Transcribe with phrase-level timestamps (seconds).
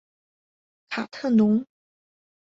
[0.89, 1.63] 卡特农。